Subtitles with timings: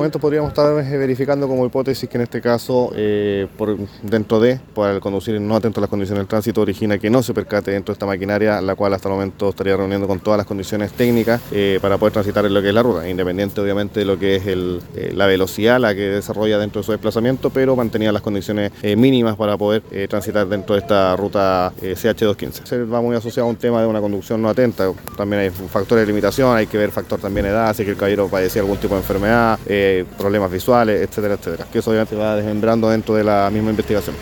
[0.00, 4.58] momento podríamos estar eh, verificando como hipótesis que en este caso, eh, por dentro de,
[4.72, 7.70] por el conducir no atento a las condiciones del tránsito, origina que no se percate
[7.72, 10.92] dentro de esta maquinaria, la cual hasta el momento estaría reuniendo con todas las condiciones
[10.92, 14.18] técnicas eh, para poder transitar en lo que es la ruta, independiente obviamente de lo
[14.18, 18.72] que es la velocidad, la que desarrolla dentro de su desplazamiento, pero mantenía las condiciones
[18.96, 22.64] mínimas para poder transitar dentro de esta ruta CH215.
[22.64, 26.06] Se va muy asociado a un tema de una conducción no atenta, también hay factores
[26.06, 29.00] de limitación, hay que ver factor también edad, si el caballero padecía algún tipo de
[29.00, 29.58] enfermedad,
[30.18, 34.14] problemas visuales, etcétera, etcétera, que eso obviamente va desmembrando dentro de la misma investigación.